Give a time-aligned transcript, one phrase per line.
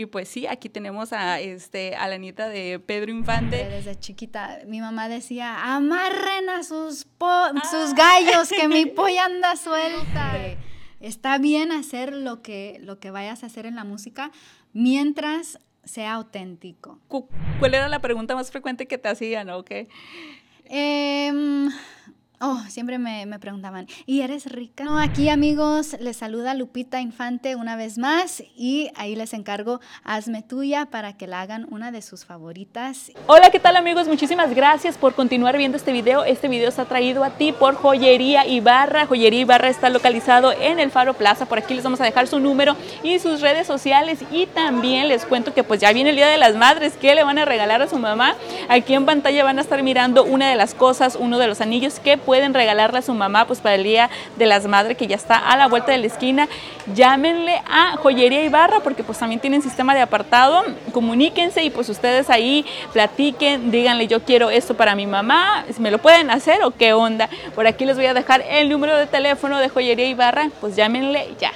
[0.00, 3.66] Y pues sí, aquí tenemos a, este, a la nieta de Pedro Infante.
[3.68, 10.56] Desde chiquita, mi mamá decía, amarren a sus, sus gallos, que mi polla anda suelta.
[11.00, 14.30] Está bien hacer lo que, lo que vayas a hacer en la música
[14.72, 16.98] mientras sea auténtico.
[17.58, 19.88] ¿Cuál era la pregunta más frecuente que te hacían o qué?
[20.64, 21.30] Eh,
[22.42, 25.02] Oh, siempre me, preguntaban, ¿y eres rica?
[25.02, 30.86] Aquí amigos, les saluda Lupita Infante una vez más y ahí les encargo Hazme Tuya
[30.86, 33.12] para que la hagan una de sus favoritas.
[33.26, 34.08] Hola, ¿qué tal amigos?
[34.08, 36.24] Muchísimas gracias por continuar viendo este video.
[36.24, 39.04] Este video está traído a ti por Joyería Ibarra.
[39.04, 41.44] Joyería Ibarra está localizado en el Faro Plaza.
[41.44, 45.26] Por aquí les vamos a dejar su número y sus redes sociales y también les
[45.26, 46.94] cuento que pues ya viene el Día de las Madres.
[46.98, 48.34] ¿Qué le van a regalar a su mamá?
[48.70, 52.00] Aquí en pantalla van a estar mirando una de las cosas, uno de los anillos
[52.00, 55.16] que pueden regalarle a su mamá pues para el Día de las Madres que ya
[55.16, 56.48] está a la vuelta de la esquina.
[56.94, 60.62] Llámenle a Joyería Ibarra porque pues también tienen sistema de apartado.
[60.92, 65.98] Comuníquense y pues ustedes ahí platiquen, díganle yo quiero esto para mi mamá, ¿me lo
[65.98, 67.28] pueden hacer o qué onda?
[67.56, 71.34] Por aquí les voy a dejar el número de teléfono de Joyería Ibarra, pues llámenle
[71.40, 71.50] ya.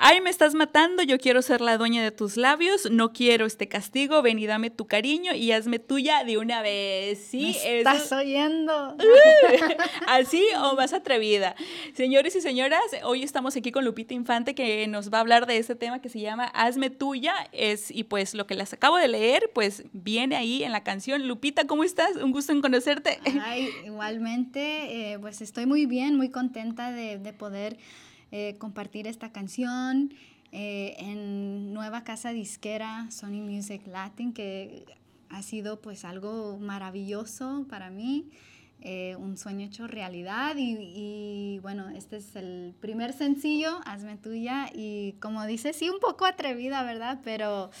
[0.00, 3.66] Ay, me estás matando, yo quiero ser la dueña de tus labios, no quiero este
[3.66, 7.18] castigo, ven y dame tu cariño y hazme tuya de una vez.
[7.18, 7.56] ¿Sí?
[7.64, 8.96] ¿Me estás oyendo?
[10.06, 11.56] Así o más atrevida.
[11.94, 15.58] Señores y señoras, hoy estamos aquí con Lupita Infante que nos va a hablar de
[15.58, 17.34] este tema que se llama Hazme tuya.
[17.50, 21.26] Es, y pues lo que les acabo de leer, pues viene ahí en la canción.
[21.26, 22.14] Lupita, ¿cómo estás?
[22.22, 23.18] Un gusto en conocerte.
[23.42, 27.78] Ay, igualmente, eh, pues estoy muy bien, muy contenta de, de poder
[28.30, 30.12] eh, compartir esta canción
[30.52, 34.86] eh, en nueva casa disquera Sony Music Latin, que
[35.28, 38.30] ha sido pues algo maravilloso para mí.
[38.80, 44.70] Eh, un sueño hecho realidad y, y, bueno, este es el primer sencillo, Hazme Tuya
[44.72, 47.18] y como dices, sí, un poco atrevida, ¿verdad?
[47.24, 47.72] Pero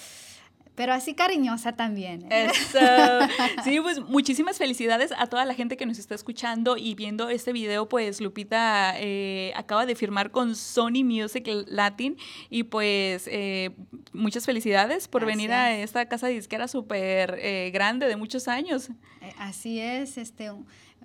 [0.78, 2.30] pero así cariñosa también.
[2.30, 2.46] ¿eh?
[2.52, 2.78] Eso.
[3.64, 7.52] Sí, pues muchísimas felicidades a toda la gente que nos está escuchando y viendo este
[7.52, 12.16] video, pues Lupita eh, acaba de firmar con Sony Music Latin
[12.48, 13.74] y pues eh,
[14.12, 17.40] muchas felicidades por venir a esta casa disquera súper
[17.72, 18.90] grande de muchos años.
[19.36, 20.52] así es, este,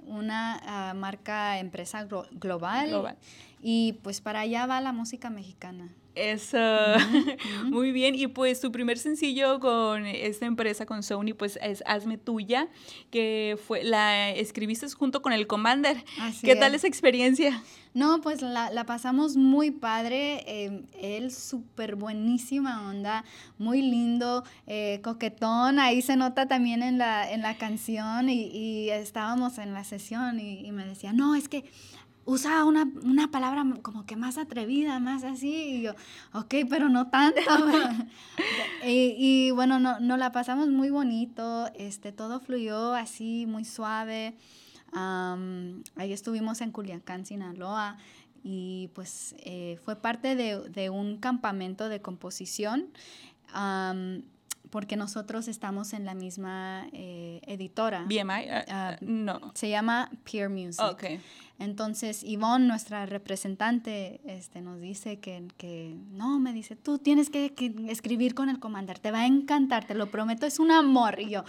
[0.05, 3.17] una ah, marca empresa global, global
[3.59, 5.89] y pues para allá va la música mexicana.
[6.15, 6.57] Eso,
[7.65, 8.15] muy bien.
[8.15, 12.67] Y pues tu primer sencillo con esta empresa, con Sony, pues es Hazme Tuya,
[13.09, 16.03] que fue la escribiste junto con el Commander.
[16.41, 17.63] ¿Qué tal esa experiencia?
[17.93, 20.43] No, pues la, pasamos muy padre.
[20.47, 23.23] Em, él súper buenísima onda,
[23.59, 25.79] muy lindo, eh, coquetón.
[25.79, 30.65] Ahí se nota también en la, en la canción y, estábamos en la sesión y,
[30.65, 31.65] y me decía, no, es que
[32.25, 35.53] usa una, una, palabra como que más atrevida, más así.
[35.53, 35.93] Y yo,
[36.33, 37.41] ok, pero no tanto.
[38.85, 44.35] y, y, bueno, no, nos la pasamos muy bonito, este, todo fluyó así, muy suave.
[44.93, 47.97] ahí estuvimos en Culiacán, Sinaloa,
[48.43, 52.89] y pues eh, fue parte de, de, un campamento de composición.
[54.69, 58.05] porque nosotros estamos en la misma eh, editora.
[58.05, 59.51] BMI, uh, uh, no.
[59.53, 60.83] Se llama Peer Music.
[60.93, 61.21] Okay.
[61.59, 67.53] Entonces, Yvonne, nuestra representante, este, nos dice que, que no, me dice, tú tienes que,
[67.53, 71.19] que, escribir con el comandante, te va a encantar, te lo prometo, es un amor.
[71.19, 71.43] Y yo,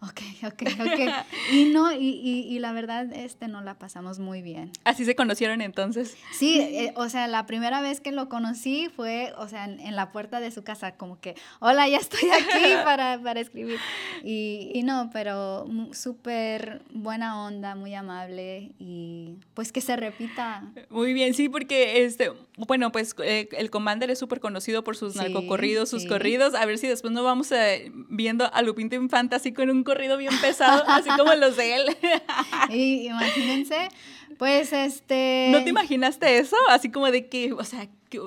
[0.00, 1.26] ok, ok, ok.
[1.52, 4.72] y no, y, y, la verdad, este, no la pasamos muy bien.
[4.84, 6.16] ¿Así se conocieron entonces?
[6.32, 10.12] Sí, eh, o sea, la primera vez que lo conocí fue, o sea, en, la
[10.12, 13.78] puerta de su casa, como que, hola, ya estoy aquí para, para escribir.
[14.22, 20.62] Y, y no, pero súper buena onda, muy amable y pues que se repita.
[20.90, 25.16] Muy bien, sí, porque, este, bueno, pues eh, el Commander es súper conocido por sus
[25.16, 26.54] narcocorridos, sus corridos.
[26.54, 30.18] A ver si después no vamos eh, viendo a Lupita Infanta así con un corrido
[30.18, 31.96] bien pesado, así como los de él.
[32.68, 33.88] y imagínense,
[34.36, 35.48] pues este...
[35.50, 36.56] ¿No te imaginaste eso?
[36.68, 38.20] Así como de que, o sea, que,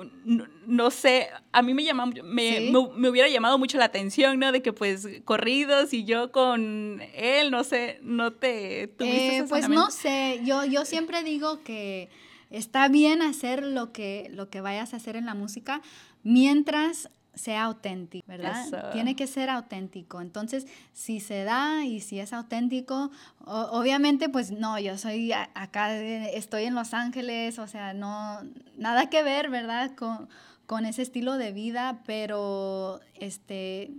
[0.65, 4.51] no, sé, a mí me, llama, me, me, hubiera llamado mucho la atención, ¿no?
[4.51, 9.69] De que pues corridos y yo con él, no sé, no te tuviste eh, Pues
[9.69, 12.09] no sé, yo, yo siempre digo que
[12.49, 15.81] está bien hacer lo que, lo que vayas a hacer en la música
[16.23, 17.09] mientras
[17.39, 18.91] sea auténtico, ¿verdad?
[18.91, 20.21] Tiene que ser auténtico.
[20.21, 23.11] Entonces, si se da y si es auténtico,
[23.45, 28.39] obviamente, pues no, yo soy acá, estoy en Los Ángeles, o sea, no,
[28.77, 29.95] nada que ver, ¿verdad?
[29.95, 30.29] Con,
[30.65, 33.91] con ese estilo de vida, pero este,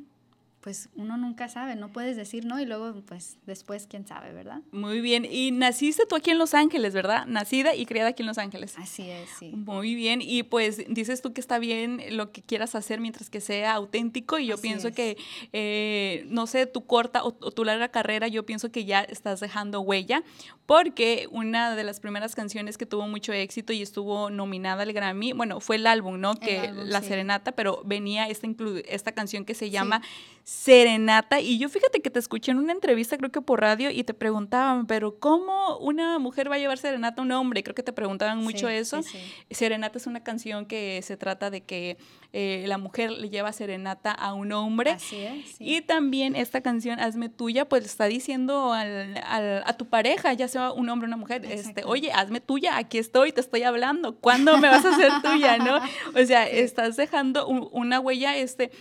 [0.61, 4.61] pues uno nunca sabe, no puedes decir no y luego pues después quién sabe, ¿verdad?
[4.73, 7.27] Muy bien, y naciste tú aquí en Los Ángeles, ¿verdad?
[7.27, 8.75] Nacida y criada aquí en Los Ángeles.
[8.79, 9.53] Así es, sí.
[9.55, 13.41] Muy bien, y pues dices tú que está bien lo que quieras hacer mientras que
[13.41, 15.17] sea auténtico y yo pienso que,
[15.53, 19.81] eh, no sé, tu corta o, tu larga carrera, yo pienso que ya estás dejando
[19.81, 20.23] huella,
[20.67, 25.33] porque una de las primeras canciones que tuvo mucho éxito y estuvo nominada al Grammy,
[25.33, 26.35] bueno, fue el álbum, ¿no?
[26.35, 28.47] que La Serenata, pero venía esta,
[28.87, 30.03] esta canción que se llama
[30.51, 31.41] serenata.
[31.41, 34.15] Y yo fíjate que te escuché en una entrevista, creo que por radio, y te
[34.15, 37.63] preguntaban, pero ¿cómo una mujer va a llevar serenata a un hombre?
[37.63, 39.01] Creo que te preguntaban mucho eso.
[39.49, 41.99] serenata es una canción que se trata de que
[42.33, 44.91] eh, la mujer le lleva serenata a un hombre.
[44.91, 45.55] Así es.
[45.61, 50.89] Y también esta canción, Hazme tuya, pues está diciendo a tu pareja, ya sea un
[50.89, 54.69] hombre o una mujer, este, oye, hazme tuya, aquí estoy, te estoy hablando, ¿cuándo me
[54.69, 55.59] vas a hacer tuya?
[55.59, 55.77] ¿No?
[56.21, 58.73] O sea, estás dejando una huella, este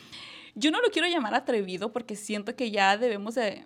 [0.59, 3.65] yo no lo quiero llamar atrevido porque siento que ya debemos de,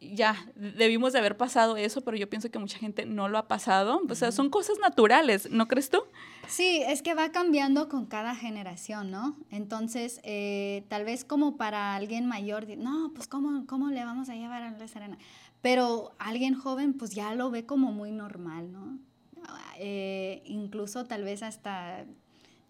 [0.00, 3.48] ya, debimos de haber pasado eso, pero yo pienso que mucha gente no lo ha
[3.48, 4.00] pasado.
[4.08, 5.98] O sea, son cosas naturales, ¿no crees tú?
[6.46, 9.36] Sí, es que va cambiando con cada generación, ¿no?
[9.50, 14.34] Entonces, eh, tal vez como para alguien mayor, no, pues ¿cómo, cómo le vamos a
[14.34, 15.18] llevar a la serena?
[15.60, 18.98] Pero alguien joven, pues ya lo ve como muy normal, ¿no?
[19.78, 22.04] Eh, incluso tal vez hasta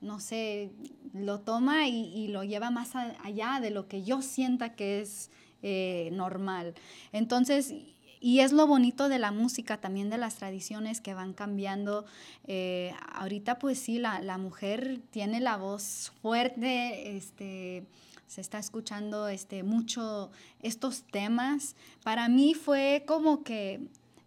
[0.00, 0.70] no sé,
[1.12, 5.30] lo toma y, lo lleva más allá de lo que yo sienta que es
[5.62, 6.74] eh, normal.
[7.12, 7.74] Entonces,
[8.20, 12.04] y es lo bonito de la música, también de las tradiciones que van cambiando.
[12.46, 17.84] Eh, ahorita pues sí, la, mujer tiene la voz fuerte, este,
[18.26, 20.30] se está escuchando este, mucho
[20.62, 21.76] estos temas.
[22.02, 23.80] Para mí fue como que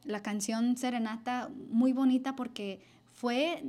[0.06, 2.80] la canción Serenata muy bonita porque
[3.14, 3.64] fue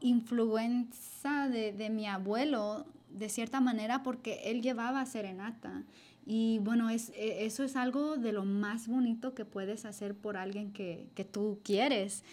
[0.00, 5.84] influencia de, mi abuelo, de cierta manera, porque él llevaba serenata.
[6.26, 10.36] Y bueno, es, e, eso es algo de lo más bonito que puedes hacer por
[10.36, 12.24] alguien que, tú quieres.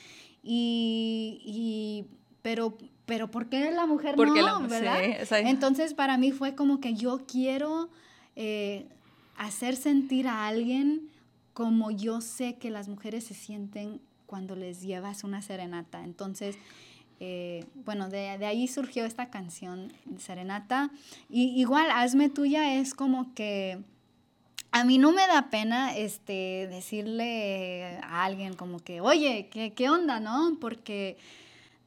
[0.44, 2.06] Y,
[2.42, 4.60] pero, pero ¿por qué la mujer porque no?
[4.62, 5.01] La, ¿verdad?
[5.46, 7.90] Entonces para mí fue como que yo quiero
[8.36, 8.88] eh,
[9.38, 11.10] hacer sentir a alguien
[11.54, 16.04] como yo sé que las mujeres se sienten cuando les llevas una serenata.
[16.04, 16.58] Entonces,
[17.20, 20.90] eh, bueno, de, ahí surgió esta canción, Serenata.
[21.30, 23.80] Y igual, Hazme Tuya es como que
[24.72, 29.90] a mí no me da pena este, decirle a alguien como que, oye, ¿qué, qué
[29.90, 30.58] onda, no?
[30.60, 31.18] Porque...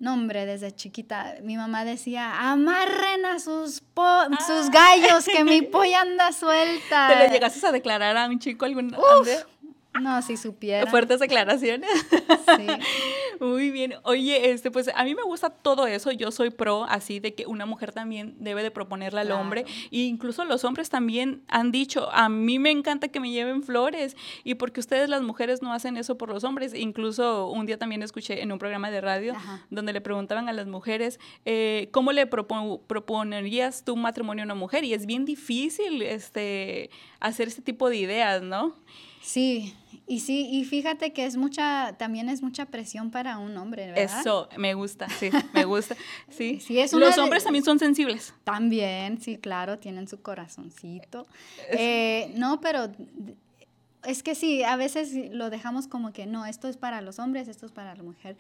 [0.01, 4.71] No, hombre, desde chiquita mi mamá decía, amarren a sus, sus ah.
[4.73, 7.09] gallos, que mi polla anda suelta.
[7.09, 8.95] ¿Te lo llegaste a declarar a un chico algún
[10.01, 10.91] no, si supiera.
[10.91, 11.91] Fuertes declaraciones.
[12.11, 12.67] Sí.
[13.41, 13.95] Muy bien.
[14.05, 16.11] Oye, este, pues a mí me gusta todo eso.
[16.13, 19.65] Yo soy pro así de que una mujer también debe de proponerle al hombre.
[19.91, 24.17] E incluso los hombres también han dicho, a mí me encanta que me lleven flores.
[24.45, 26.75] Y porque ustedes las mujeres no hacen eso por los hombres.
[26.75, 29.35] Incluso un día también escuché en un programa de radio
[29.71, 34.85] donde le preguntaban a las mujeres, eh, ¿cómo le proponerías tu matrimonio a una mujer?
[34.85, 36.91] Y es bien difícil este,
[37.21, 38.75] hacer este tipo de ideas, ¿no?
[39.21, 39.75] Sí,
[40.07, 44.21] y sí, y fíjate que es mucha, también es mucha presión para un hombre, ¿verdad?
[44.21, 45.97] Eso, me gusta, sí, me gusta,
[46.31, 46.61] sí.
[46.61, 48.35] sí es Los hombres también son sensibles.
[48.45, 51.27] También, sí, claro, tienen su corazoncito.
[51.71, 52.91] Eh, no, pero
[54.05, 57.47] es que sí, a veces lo dejamos como que no, esto es para los hombres,
[57.47, 58.37] esto es para la mujer.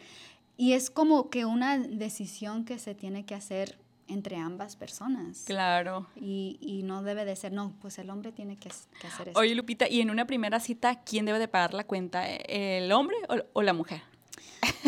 [0.56, 3.78] Y es como que una decisión que se tiene que hacer
[4.08, 5.44] entre ambas personas.
[5.46, 6.06] Claro.
[6.16, 9.38] Y, y, no debe de ser, no, pues el hombre tiene que, hacer eso.
[9.38, 12.26] Oye, Lupita, y en una primera cita, ¿quién debe de pagar la cuenta?
[12.28, 13.16] ¿El hombre
[13.52, 14.02] o, la mujer?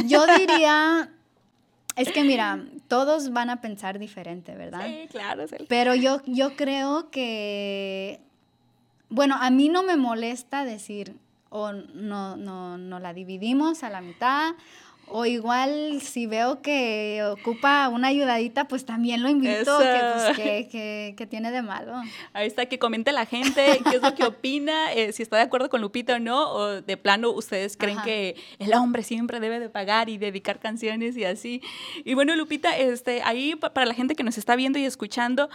[0.06, 1.12] Yo diría,
[1.96, 4.86] es que mira, todos van a pensar diferente, ¿verdad?
[4.86, 5.46] Sí, claro.
[5.46, 5.56] Sí.
[5.68, 8.20] Pero yo, yo creo que,
[9.10, 11.16] bueno, a mí no me molesta decir,
[11.50, 14.54] o no, no, no la dividimos a la mitad,
[15.12, 21.26] o igual si veo que ocupa una ayudadita, pues también lo invito, pues, que, que,
[21.26, 21.92] tiene de malo.
[22.32, 25.42] Ahí está, que comente la gente qué es lo que opina, eh, si está de
[25.42, 29.60] acuerdo con Lupita o no, o de plano ustedes creen que el hombre siempre debe
[29.60, 31.62] de pagar y dedicar canciones y así.
[32.04, 35.48] Y bueno, Lupita, este, ahí para la gente que nos está viendo y escuchando,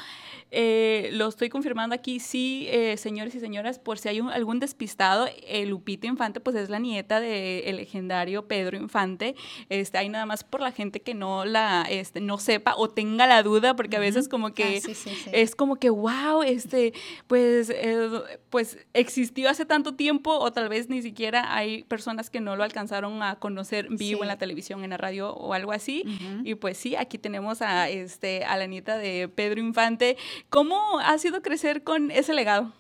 [0.52, 5.28] eh, lo estoy confirmando aquí, sí, eh, señores y señoras, por si hay algún despistado,
[5.66, 9.36] Lupita Infante pues es la nieta del legendario Pedro Infante,
[9.70, 13.28] este, hay nada más por la gente que no la, este, no sepa o tenga
[13.28, 16.94] la duda, porque a veces como que ah, es como que, wow, este,
[17.28, 18.10] pues, eh,
[18.50, 22.64] pues existió hace tanto tiempo o tal vez ni siquiera hay personas que no lo
[22.64, 26.04] alcanzaron a conocer vivo en la televisión, en la radio o algo así.
[26.44, 30.18] Y pues sí, aquí tenemos a, este, a la nieta de Pedro Infante.
[30.50, 32.72] ¿Cómo ha sido crecer con ese legado?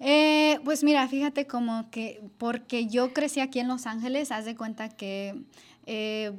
[0.00, 4.56] Eh, pues mira, fíjate como que porque yo crecí aquí en Los Ángeles, haz de
[4.56, 5.34] cuenta que
[5.86, 6.32] eh,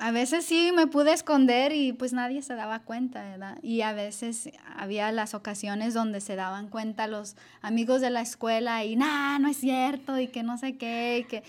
[0.00, 3.58] a veces sí me pude esconder y pues nadie se daba cuenta, ¿verdad?
[3.62, 8.82] Y a veces había las ocasiones donde se daban cuenta los amigos de la escuela
[8.82, 11.42] y, nada, no es cierto, y que no sé qué, y que...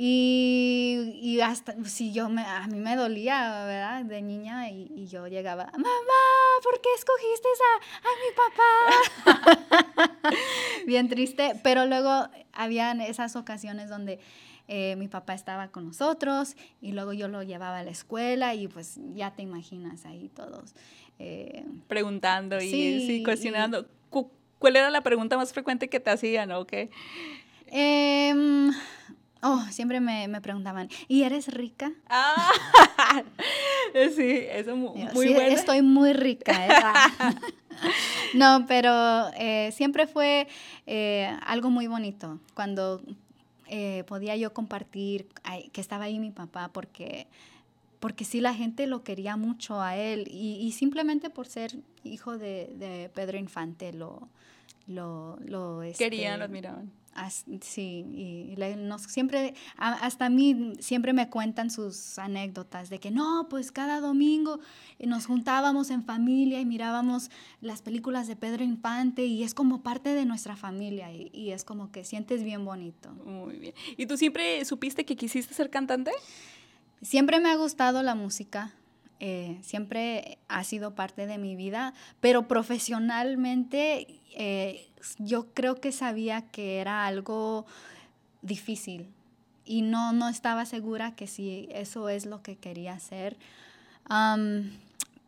[0.00, 4.04] Y, y hasta, si yo, me, a mí me dolía, ¿verdad?
[4.04, 5.88] De niña y, y yo llegaba, mamá,
[6.62, 8.10] ¿por qué escogiste a, a
[9.24, 10.36] mi papá?
[10.86, 14.20] Bien triste, pero luego habían esas ocasiones donde
[14.70, 18.68] eh, mi papá estaba con nosotros y luego yo lo llevaba a la escuela y
[18.68, 20.74] pues ya te imaginas ahí todos.
[21.18, 23.86] Eh, Preguntando y, sí, cuestionando.
[24.58, 26.90] ¿Cuál era la pregunta más frecuente que te hacían o qué?
[27.68, 28.72] Em,
[29.40, 31.92] oh, siempre me, me, preguntaban, ¿y eres rica?
[32.08, 32.52] Ah,
[34.16, 36.66] sí, eso muy, muy sí, Estoy muy rica.
[36.66, 36.70] ¿eh?
[38.34, 39.30] no, pero
[39.70, 40.46] siempre fue
[41.46, 43.00] algo muy bonito cuando
[43.68, 45.28] eh, podía yo compartir
[45.72, 47.26] que estaba ahí mi papá porque,
[48.00, 53.10] porque sí la gente lo quería mucho a él y, simplemente por ser hijo de,
[53.14, 54.28] Pedro Infante lo...
[54.86, 56.92] lo, lo este, Querían, lo admiraban
[57.60, 63.46] sí, y nos, siempre, hasta a mí siempre me cuentan sus anécdotas de que no,
[63.48, 64.60] pues cada domingo
[64.98, 70.14] nos juntábamos en familia y mirábamos las películas de Pedro Infante y es como parte
[70.14, 73.10] de nuestra familia y, y es como que sientes bien bonito.
[73.24, 73.74] Muy bien.
[73.96, 76.12] ¿Y tú siempre supiste que quisiste ser cantante?
[77.02, 78.72] Siempre me ha gustado la música.
[79.20, 84.88] Eh, siempre ha sido parte de mi vida, pero profesionalmente eh,
[85.18, 87.66] yo creo que sabía que era algo
[88.42, 89.08] difícil
[89.64, 93.36] y no, no estaba segura que si eso es lo que quería hacer.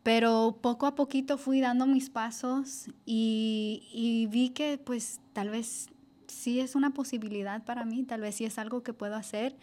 [0.03, 5.89] pero poco a poquito fui dando mis pasos y, y vi que pues tal vez
[6.27, 9.55] sí es una posibilidad para mí, tal vez sí es algo que puedo hacer.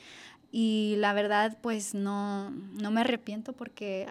[0.50, 4.06] Y la verdad, pues no, no me arrepiento porque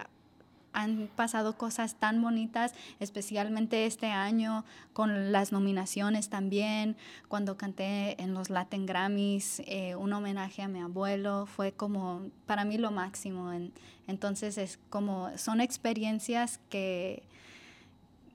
[0.78, 4.64] han pasado cosas tan bonitas, especialmente este año
[4.94, 6.96] con las nominaciones también,
[7.28, 12.64] cuando canté en los Latin Grammys, eh, un homenaje a mi abuelo, fue como para
[12.64, 13.52] mí lo máximo.
[14.06, 17.24] entonces es como, son experiencias que,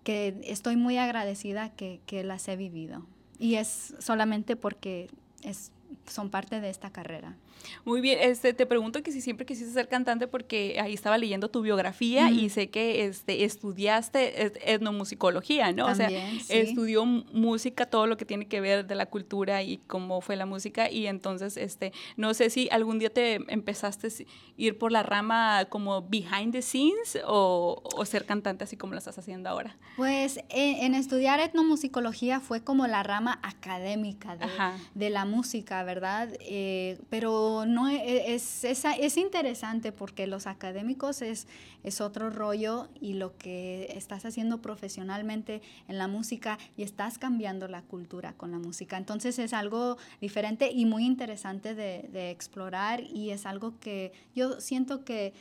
[0.03, 3.07] que estoy muy agradecida que, que las he vivido.
[3.39, 5.11] Y es solamente porque
[5.43, 5.71] es,
[6.07, 7.37] son parte de esta carrera.
[7.85, 11.49] Muy bien, este, te pregunto que si siempre quisiste ser cantante porque ahí estaba leyendo
[11.49, 15.87] tu biografía y sé que este, estudiaste etnomusicología, ¿no?
[15.87, 16.09] o sea,
[16.49, 20.47] estudió música, todo lo que tiene que ver de la cultura y cómo fue la
[20.47, 24.11] música y entonces, este, no sé si algún día te empezaste a
[24.57, 29.19] ir por la rama como behind the scenes o, ser cantante así como lo estás
[29.19, 29.77] haciendo ahora.
[29.97, 34.47] Pues en, estudiar etnomusicología fue como la rama académica de,
[34.95, 35.92] de la música, ¿verdad?
[36.41, 41.47] Eh, pero no e, es, es, es, interesante porque los académicos es,
[41.83, 47.69] es otro rollo y lo que estás haciendo profesionalmente en la música y estás cambiando
[47.69, 48.97] la cultura con la música.
[48.97, 54.61] Entonces es algo diferente y muy interesante de, de explorar y es algo que yo
[54.61, 55.33] siento que...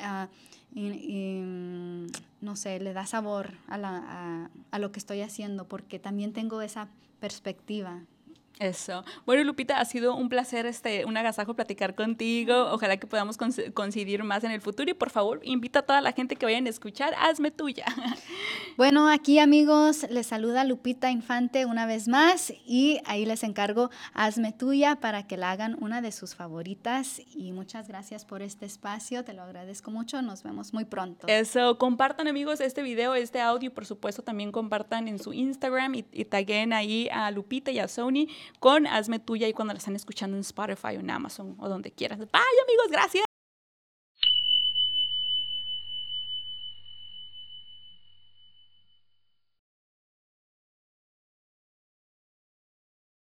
[0.00, 0.26] Uh,
[2.40, 6.32] no sé, le da sabor a, la, a, a lo que estoy haciendo porque también
[6.32, 6.88] tengo esa
[7.20, 8.02] perspectiva
[8.58, 9.04] eso.
[9.26, 12.68] Bueno, Lupita, ha sido un placer, este, un agasajo platicar contigo.
[12.70, 14.90] Ojalá que podamos coincidir más en el futuro.
[14.90, 17.84] Y por favor, invita a toda la gente que vayan a escuchar, hazme tuya.
[18.76, 24.52] Bueno, aquí amigos, les saluda Lupita Infante una vez más y ahí les encargo hazme
[24.52, 27.22] tuya para que la hagan una de sus favoritas.
[27.36, 30.22] Y muchas gracias por este espacio, te lo agradezco mucho.
[30.22, 31.28] Nos vemos muy pronto.
[31.28, 36.04] Eso, compartan amigos este video, este audio, por supuesto también compartan en su Instagram y,
[36.10, 38.26] y taguen ahí a Lupita y a Sony
[38.60, 41.90] con Hazme Tuya y cuando la están escuchando en Spotify o en Amazon o donde
[41.90, 42.18] quieras.
[42.18, 42.28] Bye
[42.64, 43.23] amigos, gracias.